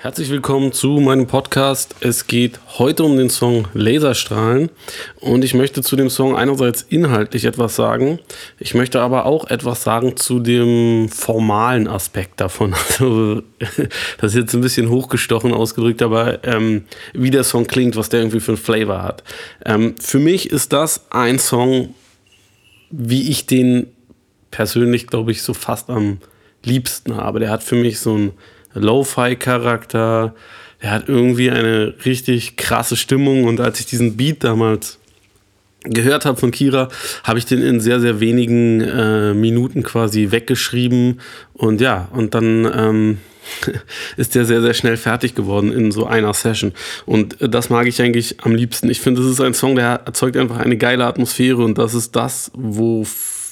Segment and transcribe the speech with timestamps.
[0.00, 1.96] Herzlich willkommen zu meinem Podcast.
[1.98, 4.70] Es geht heute um den Song Laserstrahlen
[5.18, 8.20] und ich möchte zu dem Song einerseits inhaltlich etwas sagen.
[8.60, 12.76] Ich möchte aber auch etwas sagen zu dem formalen Aspekt davon.
[13.00, 13.42] Also,
[14.20, 18.20] das ist jetzt ein bisschen hochgestochen ausgedrückt, aber ähm, wie der Song klingt, was der
[18.20, 19.24] irgendwie für ein Flavor hat.
[19.64, 21.92] Ähm, für mich ist das ein Song,
[22.90, 23.88] wie ich den
[24.52, 26.18] persönlich, glaube ich, so fast am
[26.64, 27.40] liebsten habe.
[27.40, 28.32] Der hat für mich so ein
[28.78, 30.34] Lo-Fi-Charakter.
[30.80, 34.98] Er hat irgendwie eine richtig krasse Stimmung und als ich diesen Beat damals
[35.84, 36.88] gehört habe von Kira,
[37.24, 41.20] habe ich den in sehr, sehr wenigen äh, Minuten quasi weggeschrieben
[41.54, 43.18] und ja, und dann ähm,
[44.16, 46.72] ist der sehr, sehr schnell fertig geworden in so einer Session.
[47.06, 48.90] Und das mag ich eigentlich am liebsten.
[48.90, 52.14] Ich finde, es ist ein Song, der erzeugt einfach eine geile Atmosphäre und das ist
[52.14, 53.06] das, wo,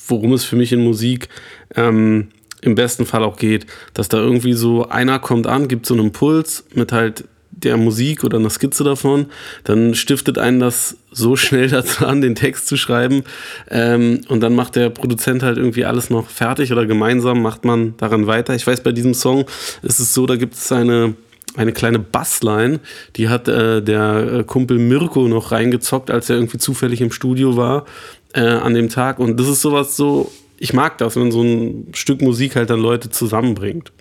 [0.09, 1.29] worum es für mich in Musik
[1.75, 2.29] ähm,
[2.63, 6.07] im besten Fall auch geht, dass da irgendwie so einer kommt an, gibt so einen
[6.07, 9.27] Impuls mit halt der Musik oder einer Skizze davon,
[9.65, 13.25] dann stiftet einen das so schnell dazu an, den Text zu schreiben
[13.71, 17.97] ähm, und dann macht der Produzent halt irgendwie alles noch fertig oder gemeinsam macht man
[17.97, 18.55] daran weiter.
[18.55, 19.47] Ich weiß, bei diesem Song
[19.83, 21.15] ist es so, da gibt es eine
[21.57, 22.81] eine kleine Bassline,
[23.17, 27.57] die hat äh, der äh, Kumpel Mirko noch reingezockt, als er irgendwie zufällig im Studio
[27.57, 27.87] war
[28.35, 29.19] äh, an dem Tag.
[29.19, 32.81] Und das ist sowas so, ich mag das, wenn so ein Stück Musik halt dann
[32.81, 33.93] Leute zusammenbringt.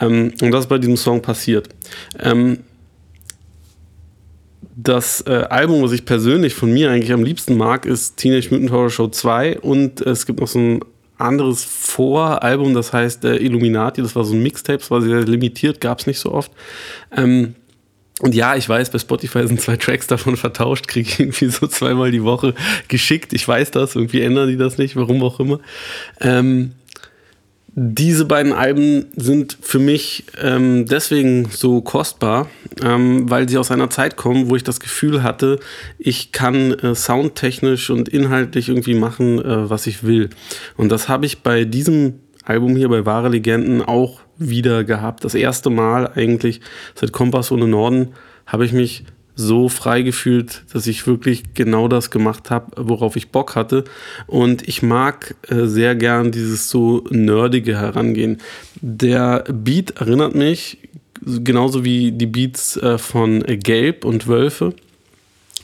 [0.00, 1.68] Ähm, und das ist bei diesem Song passiert.
[2.18, 2.60] Ähm,
[4.80, 8.70] das äh, Album, was ich persönlich von mir eigentlich am liebsten mag, ist Teenage Mutant
[8.70, 10.80] Horror Show 2 und äh, es gibt noch so ein
[11.16, 15.80] anderes Voralbum, das heißt äh, Illuminati, das war so ein Mixtape, das war sehr limitiert,
[15.80, 16.52] gab es nicht so oft.
[17.16, 17.56] Ähm,
[18.20, 21.66] und ja, ich weiß, bei Spotify sind zwei Tracks davon vertauscht, kriege ich irgendwie so
[21.66, 22.54] zweimal die Woche
[22.88, 23.32] geschickt.
[23.32, 25.60] Ich weiß das, irgendwie ändern die das nicht, warum auch immer.
[26.20, 26.72] Ähm,
[27.80, 32.50] diese beiden Alben sind für mich ähm, deswegen so kostbar,
[32.82, 35.60] ähm, weil sie aus einer Zeit kommen, wo ich das Gefühl hatte,
[35.96, 40.30] ich kann äh, soundtechnisch und inhaltlich irgendwie machen, äh, was ich will.
[40.76, 45.24] Und das habe ich bei diesem Album hier bei Wahre Legenden auch wieder gehabt.
[45.24, 46.60] Das erste Mal eigentlich
[46.94, 48.14] seit Kompass ohne Norden
[48.46, 49.04] habe ich mich
[49.34, 53.84] so frei gefühlt, dass ich wirklich genau das gemacht habe, worauf ich Bock hatte.
[54.26, 58.38] Und ich mag äh, sehr gern dieses so nerdige Herangehen.
[58.80, 60.78] Der Beat erinnert mich
[61.24, 64.74] genauso wie die Beats äh, von Gelb und Wölfe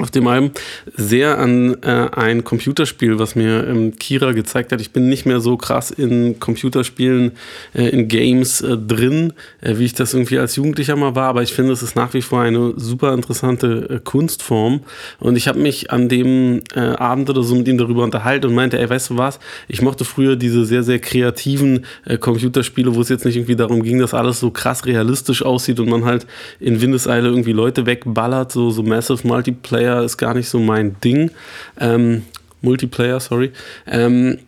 [0.00, 0.50] auf dem Album
[0.96, 4.80] sehr an äh, ein Computerspiel, was mir ähm, Kira gezeigt hat.
[4.80, 7.32] Ich bin nicht mehr so krass in Computerspielen,
[7.74, 11.42] äh, in Games äh, drin, äh, wie ich das irgendwie als Jugendlicher mal war, aber
[11.42, 14.80] ich finde, es ist nach wie vor eine super interessante äh, Kunstform.
[15.20, 18.54] Und ich habe mich an dem äh, Abend oder so mit ihm darüber unterhalten und
[18.54, 19.38] meinte, ey, weißt du was,
[19.68, 21.84] ich mochte früher diese sehr, sehr kreativen
[22.20, 25.88] Computerspiele, wo es jetzt nicht irgendwie darum ging, dass alles so krass realistisch aussieht und
[25.88, 26.26] man halt
[26.60, 30.96] in Windeseile irgendwie Leute wegballert, so, so Massive Multiplayer Multiplayer ist gar nicht so mein
[31.02, 31.30] Ding.
[31.78, 32.22] Ähm,
[32.62, 33.52] Multiplayer, sorry.
[33.86, 34.38] Ähm,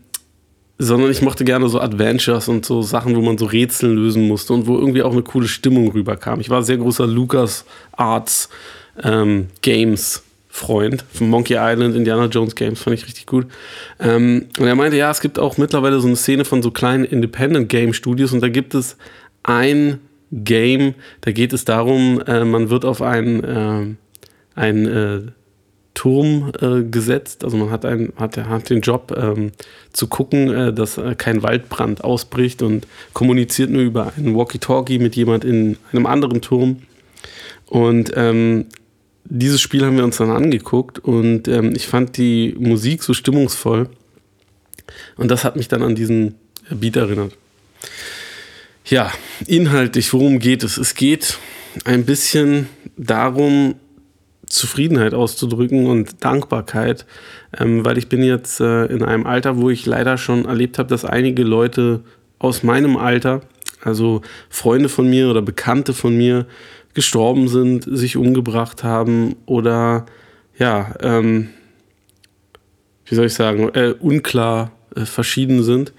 [0.79, 4.53] sondern ich mochte gerne so Adventures und so Sachen, wo man so Rätseln lösen musste
[4.53, 6.41] und wo irgendwie auch eine coole Stimmung rüberkam.
[6.41, 8.49] Ich war sehr großer Lucas Arts
[9.03, 13.47] ähm, Games Freund von Monkey Island, Indiana Jones Games, fand ich richtig gut.
[14.01, 17.05] Ähm, und er meinte, ja, es gibt auch mittlerweile so eine Szene von so kleinen
[17.05, 18.97] Independent Game Studios und da gibt es
[19.43, 19.99] ein
[20.33, 23.95] Game, da geht es darum, äh, man wird auf ein äh,
[24.57, 25.21] ein äh,
[25.95, 27.45] Turm äh, gesetzt.
[27.45, 29.53] Also man hat, ein, hat, hat den Job ähm,
[29.93, 35.17] zu gucken, äh, dass äh, kein Waldbrand ausbricht und kommuniziert nur über einen Walkie-Talkie mit
[35.17, 36.83] jemand in einem anderen Turm.
[37.67, 38.67] Und ähm,
[39.25, 43.89] dieses Spiel haben wir uns dann angeguckt und ähm, ich fand die Musik so stimmungsvoll.
[45.17, 46.37] Und das hat mich dann an diesen
[46.71, 47.37] Beat erinnert.
[48.85, 49.13] Ja,
[49.47, 50.77] inhaltlich, worum geht es?
[50.77, 51.39] Es geht
[51.85, 53.75] ein bisschen darum,
[54.47, 57.05] Zufriedenheit auszudrücken und Dankbarkeit,
[57.59, 60.89] ähm, weil ich bin jetzt äh, in einem Alter, wo ich leider schon erlebt habe,
[60.89, 62.01] dass einige Leute
[62.39, 63.41] aus meinem Alter,
[63.83, 66.47] also Freunde von mir oder Bekannte von mir,
[66.95, 70.07] gestorben sind, sich umgebracht haben oder
[70.59, 71.49] ja, ähm,
[73.05, 75.93] wie soll ich sagen, äh, unklar äh, verschieden sind.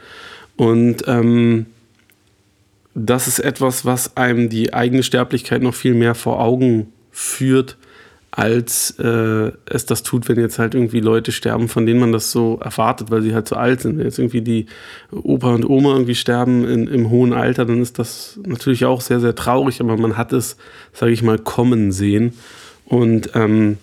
[0.55, 1.67] Und ähm,
[2.95, 7.77] das ist etwas, was einem die eigene Sterblichkeit noch viel mehr vor Augen führt
[8.37, 12.31] als äh, es das tut, wenn jetzt halt irgendwie Leute sterben, von denen man das
[12.31, 13.97] so erwartet, weil sie halt so alt sind.
[13.97, 14.67] Wenn jetzt irgendwie die
[15.11, 19.19] Opa und Oma irgendwie sterben in, im hohen Alter, dann ist das natürlich auch sehr,
[19.19, 20.55] sehr traurig, aber man hat es,
[20.93, 22.33] sage ich mal, kommen sehen.
[22.85, 23.79] Und ähm,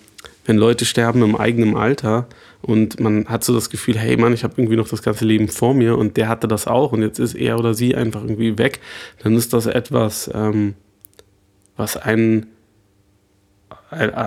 [0.47, 2.29] wenn Leute sterben im eigenen Alter
[2.63, 5.49] und man hat so das Gefühl, hey Mann, ich habe irgendwie noch das ganze Leben
[5.49, 8.57] vor mir und der hatte das auch und jetzt ist er oder sie einfach irgendwie
[8.57, 8.79] weg,
[9.21, 10.75] dann ist das etwas, ähm,
[11.77, 12.47] was einen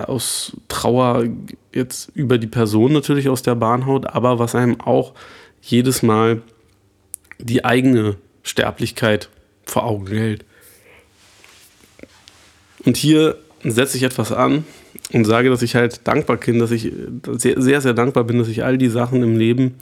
[0.06, 1.24] aus Trauer
[1.72, 5.14] jetzt über die Person natürlich aus der Bahn haut, aber was einem auch
[5.60, 6.42] jedes Mal
[7.38, 9.28] die eigene Sterblichkeit
[9.64, 10.44] vor Augen hält.
[12.84, 14.64] Und hier setze ich etwas an
[15.12, 16.92] und sage, dass ich halt dankbar bin, dass ich
[17.32, 19.74] sehr, sehr, sehr dankbar bin, dass ich all die Sachen im Leben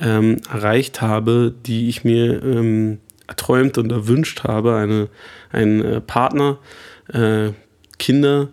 [0.00, 4.74] ähm, erreicht habe, die ich mir ähm, erträumt und erwünscht habe.
[4.76, 5.08] Eine,
[5.50, 6.58] einen äh, Partner,
[7.12, 7.50] äh,
[7.98, 8.48] Kinder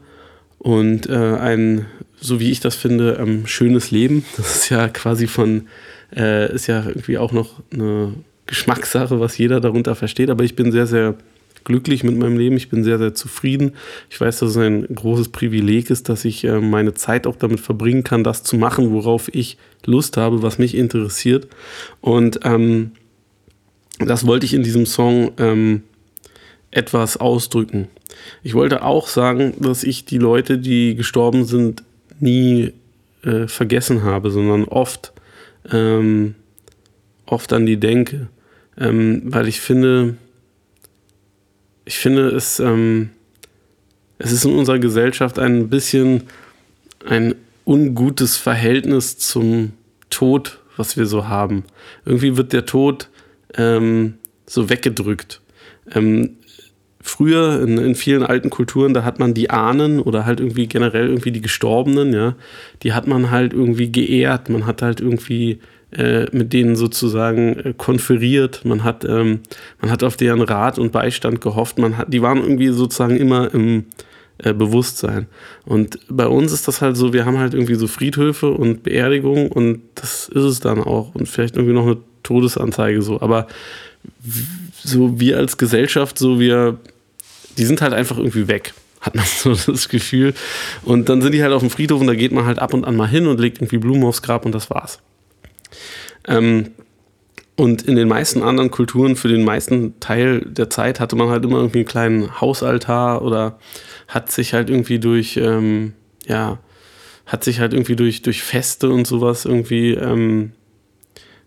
[0.59, 1.85] und äh, ein,
[2.19, 4.25] so wie ich das finde, ähm, schönes Leben.
[4.37, 5.67] Das ist ja quasi von,
[6.15, 8.13] äh, ist ja irgendwie auch noch eine
[8.45, 10.29] Geschmackssache, was jeder darunter versteht.
[10.29, 11.15] Aber ich bin sehr, sehr
[11.63, 12.57] glücklich mit meinem Leben.
[12.57, 13.73] Ich bin sehr, sehr zufrieden.
[14.09, 17.59] Ich weiß, dass es ein großes Privileg ist, dass ich äh, meine Zeit auch damit
[17.59, 21.47] verbringen kann, das zu machen, worauf ich Lust habe, was mich interessiert.
[22.01, 22.91] Und ähm,
[23.99, 25.83] das wollte ich in diesem Song ähm,
[26.71, 27.87] etwas ausdrücken.
[28.43, 31.83] Ich wollte auch sagen, dass ich die Leute, die gestorben sind,
[32.19, 32.73] nie
[33.23, 35.13] äh, vergessen habe, sondern oft,
[35.71, 36.35] ähm,
[37.25, 38.27] oft an die denke.
[38.77, 40.15] Ähm, weil ich finde,
[41.85, 43.09] ich finde es, ähm,
[44.19, 46.23] es ist in unserer Gesellschaft ein bisschen
[47.05, 49.73] ein ungutes Verhältnis zum
[50.09, 51.63] Tod, was wir so haben.
[52.05, 53.09] Irgendwie wird der Tod
[53.55, 54.15] ähm,
[54.45, 55.41] so weggedrückt.
[55.91, 56.37] Ähm,
[57.01, 61.07] früher in, in, vielen alten Kulturen, da hat man die Ahnen oder halt irgendwie generell
[61.07, 62.35] irgendwie die Gestorbenen, ja,
[62.83, 64.49] die hat man halt irgendwie geehrt.
[64.49, 65.59] Man hat halt irgendwie
[65.91, 68.63] äh, mit denen sozusagen äh, konferiert.
[68.63, 69.39] Man hat, ähm,
[69.81, 71.79] man hat auf deren Rat und Beistand gehofft.
[71.79, 73.85] Man hat, die waren irgendwie sozusagen immer im
[74.37, 75.27] äh, Bewusstsein.
[75.65, 79.51] Und bei uns ist das halt so, wir haben halt irgendwie so Friedhöfe und Beerdigungen
[79.51, 81.15] und das ist es dann auch.
[81.15, 83.19] Und vielleicht irgendwie noch eine Todesanzeige so.
[83.21, 83.47] Aber
[84.83, 86.77] so wir als Gesellschaft, so wir,
[87.57, 90.33] die sind halt einfach irgendwie weg hat man so das Gefühl.
[90.83, 92.85] Und dann sind die halt auf dem Friedhof und da geht man halt ab und
[92.85, 94.99] an mal hin und legt irgendwie Blumen aufs Grab und das war's.
[96.27, 96.71] Ähm,
[97.55, 101.43] und in den meisten anderen Kulturen, für den meisten Teil der Zeit, hatte man halt
[101.43, 103.59] immer irgendwie einen kleinen Hausaltar oder
[104.07, 105.93] hat sich halt irgendwie durch, ähm,
[106.25, 106.59] ja,
[107.25, 110.53] hat sich halt irgendwie durch, durch Feste und sowas irgendwie ähm,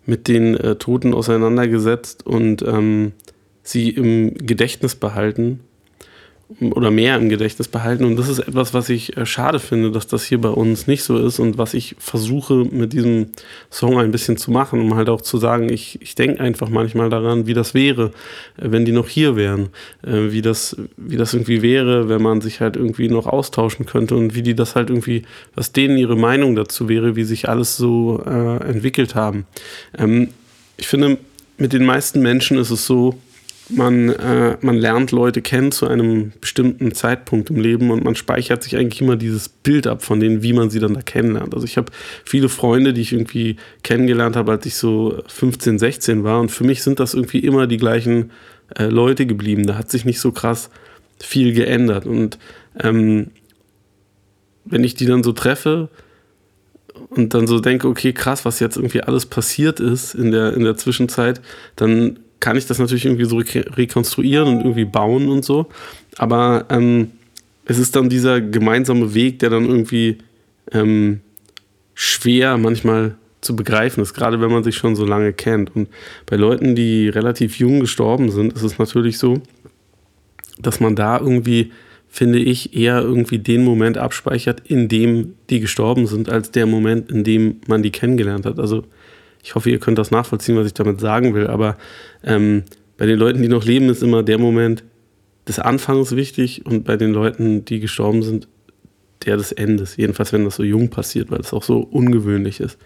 [0.07, 3.13] mit den äh, Toten auseinandergesetzt und ähm,
[3.63, 5.61] sie im Gedächtnis behalten
[6.61, 8.05] oder mehr im Gedächtnis behalten.
[8.05, 11.03] Und das ist etwas, was ich äh, schade finde, dass das hier bei uns nicht
[11.03, 13.29] so ist und was ich versuche mit diesem
[13.71, 17.11] Song ein bisschen zu machen, um halt auch zu sagen, ich, ich denke einfach manchmal
[17.11, 18.13] daran, wie das wäre,
[18.57, 19.69] äh, wenn die noch hier wären,
[20.03, 24.17] äh, wie das, wie das irgendwie wäre, wenn man sich halt irgendwie noch austauschen könnte
[24.17, 25.23] und wie die das halt irgendwie,
[25.55, 29.47] was denen ihre Meinung dazu wäre, wie sich alles so äh, entwickelt haben.
[29.97, 30.29] Ähm,
[30.77, 31.19] ich finde,
[31.59, 33.19] mit den meisten Menschen ist es so,
[33.69, 38.63] man, äh, man lernt Leute kennen zu einem bestimmten Zeitpunkt im Leben und man speichert
[38.63, 41.55] sich eigentlich immer dieses Bild ab von denen, wie man sie dann da kennenlernt.
[41.55, 41.93] Also ich habe
[42.25, 46.65] viele Freunde, die ich irgendwie kennengelernt habe, als ich so 15, 16 war und für
[46.65, 48.31] mich sind das irgendwie immer die gleichen
[48.77, 49.67] äh, Leute geblieben.
[49.67, 50.71] Da hat sich nicht so krass
[51.21, 52.39] viel geändert und
[52.83, 53.29] ähm,
[54.65, 55.89] wenn ich die dann so treffe,
[57.11, 60.65] und dann so denke, okay, krass, was jetzt irgendwie alles passiert ist in der, in
[60.65, 61.41] der Zwischenzeit,
[61.77, 65.67] dann kann ich das natürlich irgendwie so rekonstruieren und irgendwie bauen und so.
[66.19, 67.13] Aber ähm,
[67.67, 70.19] es ist dann dieser gemeinsame Weg, der dann irgendwie
[70.73, 71.21] ähm,
[71.95, 75.75] schwer manchmal zu begreifen ist, gerade wenn man sich schon so lange kennt.
[75.77, 75.89] Und
[76.27, 79.41] bei Leuten, die relativ jung gestorben sind, ist es natürlich so,
[80.59, 81.71] dass man da irgendwie,
[82.09, 87.09] finde ich, eher irgendwie den Moment abspeichert, in dem die gestorben sind, als der Moment,
[87.09, 88.59] in dem man die kennengelernt hat.
[88.59, 88.83] Also
[89.43, 91.49] ich hoffe, ihr könnt das nachvollziehen, was ich damit sagen will.
[91.49, 91.77] Aber
[92.23, 92.63] ähm,
[92.97, 94.85] bei den Leuten, die noch leben, ist immer der Moment
[95.49, 98.47] des Anfangs wichtig und bei den Leuten, die gestorben sind,
[99.25, 99.97] der des Endes.
[99.97, 102.79] Jedenfalls, wenn das so jung passiert, weil es auch so ungewöhnlich ist.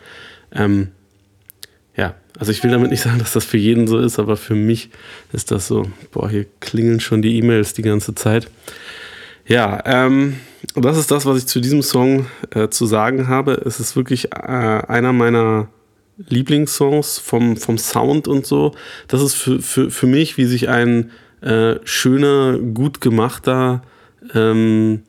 [0.52, 0.88] Ähm,
[1.96, 4.54] ja, also ich will damit nicht sagen, dass das für jeden so ist, aber für
[4.54, 4.90] mich
[5.32, 5.90] ist das so.
[6.12, 8.48] Boah, hier klingeln schon die E-Mails die ganze Zeit.
[9.46, 10.36] Ja, ähm,
[10.74, 13.52] das ist das, was ich zu diesem Song äh, zu sagen habe.
[13.64, 15.68] Es ist wirklich äh, einer meiner
[16.16, 18.74] Lieblingssongs vom, vom Sound und so.
[19.08, 21.10] Das ist für, für, für mich, wie sich ein
[21.42, 23.82] äh, schöner, gut gemachter,
[24.34, 25.02] ähm,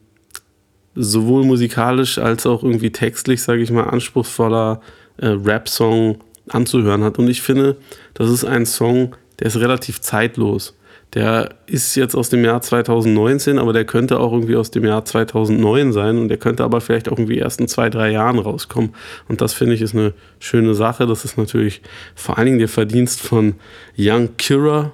[0.96, 4.82] sowohl musikalisch als auch irgendwie textlich, sage ich mal, anspruchsvoller
[5.18, 6.18] äh, Rap-Song
[6.50, 7.20] anzuhören hat.
[7.20, 7.78] Und ich finde,
[8.14, 10.76] das ist ein Song, der ist relativ zeitlos.
[11.14, 15.06] Der ist jetzt aus dem Jahr 2019, aber der könnte auch irgendwie aus dem Jahr
[15.06, 18.94] 2009 sein und der könnte aber vielleicht auch irgendwie erst in zwei, drei Jahren rauskommen.
[19.30, 21.08] Und das finde ich ist eine schöne Sache.
[21.08, 21.82] Das ist natürlich
[22.14, 23.56] vor allen Dingen der Verdienst von
[23.98, 24.92] Young Kira,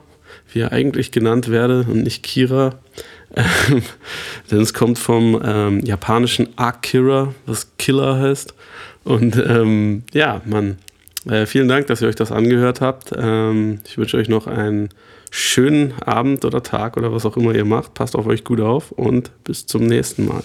[0.51, 2.75] wie er eigentlich genannt werde und nicht Kira.
[3.35, 3.81] Ähm,
[4.51, 8.53] denn es kommt vom ähm, japanischen Akira, was Killer heißt.
[9.03, 10.77] Und ähm, ja, Mann,
[11.29, 13.11] äh, vielen Dank, dass ihr euch das angehört habt.
[13.15, 14.89] Ähm, ich wünsche euch noch einen
[15.31, 17.93] schönen Abend oder Tag oder was auch immer ihr macht.
[17.93, 20.43] Passt auf euch gut auf und bis zum nächsten Mal.